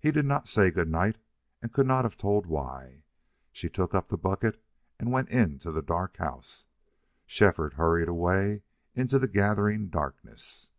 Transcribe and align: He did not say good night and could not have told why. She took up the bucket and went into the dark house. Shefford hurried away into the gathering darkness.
He 0.00 0.10
did 0.10 0.26
not 0.26 0.48
say 0.48 0.72
good 0.72 0.90
night 0.90 1.16
and 1.62 1.72
could 1.72 1.86
not 1.86 2.04
have 2.04 2.16
told 2.16 2.44
why. 2.46 3.04
She 3.52 3.68
took 3.68 3.94
up 3.94 4.08
the 4.08 4.18
bucket 4.18 4.60
and 4.98 5.12
went 5.12 5.28
into 5.28 5.70
the 5.70 5.80
dark 5.80 6.16
house. 6.16 6.64
Shefford 7.24 7.74
hurried 7.74 8.08
away 8.08 8.64
into 8.96 9.16
the 9.16 9.28
gathering 9.28 9.90
darkness. 9.90 10.70